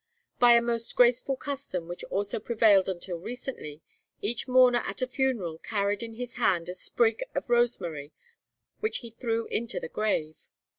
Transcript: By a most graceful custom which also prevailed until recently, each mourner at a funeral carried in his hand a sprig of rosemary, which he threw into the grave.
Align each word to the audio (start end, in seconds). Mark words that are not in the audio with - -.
By 0.39 0.53
a 0.53 0.63
most 0.63 0.95
graceful 0.95 1.35
custom 1.35 1.87
which 1.87 2.03
also 2.05 2.39
prevailed 2.39 2.89
until 2.89 3.19
recently, 3.19 3.83
each 4.19 4.47
mourner 4.47 4.79
at 4.83 5.03
a 5.03 5.07
funeral 5.07 5.59
carried 5.59 6.01
in 6.01 6.15
his 6.15 6.37
hand 6.41 6.67
a 6.69 6.73
sprig 6.73 7.23
of 7.35 7.51
rosemary, 7.51 8.11
which 8.79 8.97
he 9.05 9.11
threw 9.11 9.45
into 9.49 9.79
the 9.79 9.89
grave. 9.89 10.47